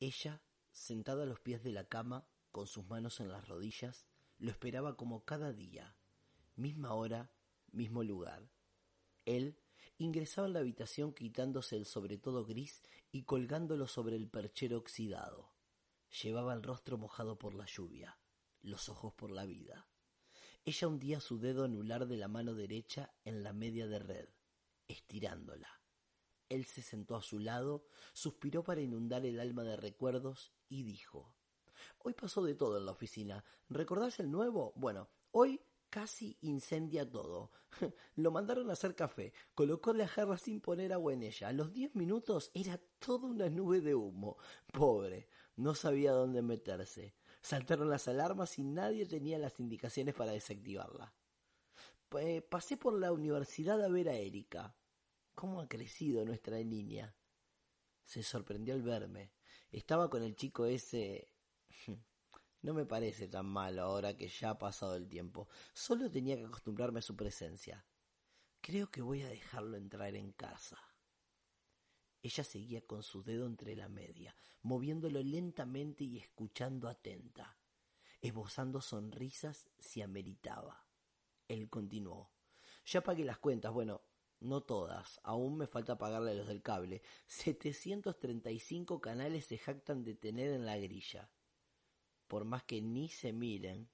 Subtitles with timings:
[0.00, 4.06] Ella, sentada a los pies de la cama, con sus manos en las rodillas,
[4.38, 5.96] lo esperaba como cada día,
[6.54, 7.32] misma hora,
[7.72, 8.50] mismo lugar.
[9.24, 9.58] Él
[9.98, 15.52] ingresaba en la habitación quitándose el sobretodo gris y colgándolo sobre el perchero oxidado.
[16.22, 18.18] Llevaba el rostro mojado por la lluvia,
[18.62, 19.88] los ojos por la vida.
[20.64, 24.28] Ella hundía su dedo anular de la mano derecha en la media de red,
[24.86, 25.68] estirándola.
[26.48, 31.34] Él se sentó a su lado, suspiró para inundar el alma de recuerdos y dijo
[31.98, 33.44] Hoy pasó de todo en la oficina.
[33.68, 34.72] ¿Recordás el nuevo?
[34.76, 37.50] Bueno, hoy casi incendia todo.
[38.16, 41.48] Lo mandaron a hacer café, colocó la jarra sin poner agua en ella.
[41.48, 44.36] A los diez minutos era toda una nube de humo.
[44.72, 47.14] Pobre, no sabía dónde meterse.
[47.40, 51.12] Saltaron las alarmas y nadie tenía las indicaciones para desactivarla.
[52.48, 54.74] pasé por la universidad a ver a Erika.
[55.38, 57.14] ¿Cómo ha crecido nuestra niña?
[58.04, 59.30] Se sorprendió al verme.
[59.70, 61.32] Estaba con el chico ese...
[62.62, 65.48] No me parece tan malo ahora que ya ha pasado el tiempo.
[65.72, 67.86] Solo tenía que acostumbrarme a su presencia.
[68.60, 70.76] Creo que voy a dejarlo entrar en casa.
[72.20, 77.56] Ella seguía con su dedo entre la media, moviéndolo lentamente y escuchando atenta,
[78.20, 80.84] esbozando sonrisas si ameritaba.
[81.46, 82.32] Él continuó.
[82.86, 84.02] Ya pagué las cuentas, bueno,
[84.40, 87.02] no todas, aún me falta pagarle los del cable.
[87.26, 91.30] 735 canales se jactan de tener en la grilla.
[92.28, 93.90] Por más que ni se miren,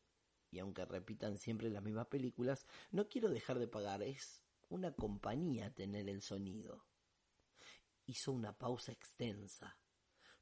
[0.50, 4.02] y aunque repitan siempre las mismas películas, no quiero dejar de pagar.
[4.02, 6.84] Es una compañía tener el sonido.
[8.06, 9.78] Hizo una pausa extensa.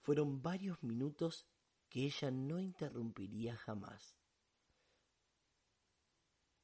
[0.00, 1.46] Fueron varios minutos
[1.88, 4.16] que ella no interrumpiría jamás.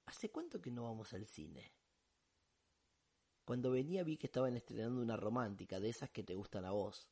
[0.06, 1.77] ¿Hace cuánto que no vamos al cine?
[3.48, 7.08] Cuando venía vi que estaban estrenando una romántica, de esas que te gustan a vos.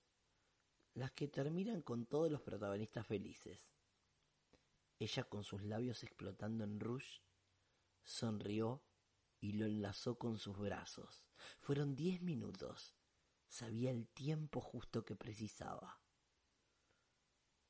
[0.93, 3.71] Las que terminan con todos los protagonistas felices.
[4.99, 7.22] Ella con sus labios explotando en rouge,
[8.05, 8.83] sonrió
[9.41, 11.25] y lo enlazó con sus brazos.
[11.59, 12.94] Fueron diez minutos.
[13.49, 16.03] Sabía el tiempo justo que precisaba.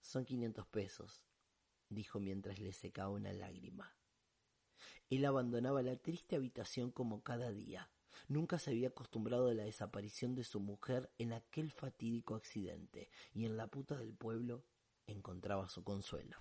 [0.00, 1.22] Son quinientos pesos,
[1.88, 3.96] dijo mientras le secaba una lágrima.
[5.08, 7.92] Él abandonaba la triste habitación como cada día.
[8.28, 13.44] Nunca se había acostumbrado a la desaparición de su mujer en aquel fatídico accidente, y
[13.44, 14.64] en la puta del pueblo
[15.06, 16.36] encontraba su consuelo.